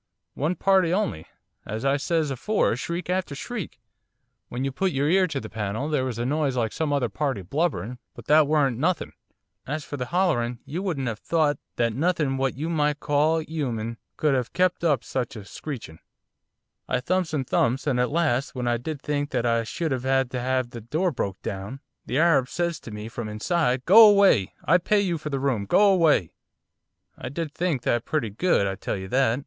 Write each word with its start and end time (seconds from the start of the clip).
'One 0.33 0.55
party 0.55 0.91
only. 0.91 1.27
As 1.63 1.85
I 1.85 1.97
says 1.97 2.31
afore, 2.31 2.75
shriek 2.75 3.07
after 3.07 3.35
shriek, 3.35 3.79
when 4.49 4.63
you 4.65 4.71
put 4.71 4.91
your 4.93 5.07
ear 5.07 5.27
to 5.27 5.39
the 5.39 5.47
panel 5.47 5.89
there 5.89 6.03
was 6.03 6.17
a 6.17 6.25
noise 6.25 6.57
like 6.57 6.71
some 6.71 6.91
other 6.91 7.07
party 7.07 7.43
blubbering, 7.43 7.99
but 8.15 8.25
that 8.25 8.47
weren't 8.47 8.79
nothing, 8.79 9.13
as 9.67 9.83
for 9.83 9.97
the 9.97 10.07
hollering 10.07 10.57
you 10.65 10.81
wouldn't 10.81 11.07
have 11.07 11.19
thought 11.19 11.59
that 11.75 11.93
nothing 11.93 12.37
what 12.37 12.55
you 12.55 12.67
might 12.67 12.99
call 12.99 13.43
'umin 13.43 13.97
could 14.17 14.33
'ave 14.33 14.49
kep' 14.53 14.83
up 14.83 15.03
such 15.03 15.35
a 15.35 15.45
screechin'. 15.45 15.99
I 16.87 16.99
thumps 16.99 17.31
and 17.31 17.47
thumps 17.47 17.85
and 17.85 17.99
at 17.99 18.09
last 18.09 18.55
when 18.55 18.67
I 18.67 18.77
did 18.77 19.03
think 19.03 19.29
that 19.29 19.45
I 19.45 19.63
should 19.63 19.93
'ave 19.93 20.23
to 20.29 20.41
'ave 20.43 20.69
the 20.69 20.81
door 20.81 21.11
broke 21.11 21.39
down, 21.43 21.79
the 22.07 22.15
Harab 22.15 22.47
says 22.49 22.79
to 22.79 22.89
me 22.89 23.07
from 23.07 23.29
inside, 23.29 23.85
"Go 23.85 24.09
away! 24.09 24.55
I 24.65 24.79
pay 24.79 25.15
for 25.17 25.29
the 25.29 25.39
room! 25.39 25.67
go 25.67 25.93
away!" 25.93 26.33
I 27.15 27.29
did 27.29 27.53
think 27.53 27.83
that 27.83 28.03
pretty 28.05 28.31
good, 28.31 28.65
I 28.65 28.73
tell 28.73 28.97
you 28.97 29.07
that. 29.09 29.39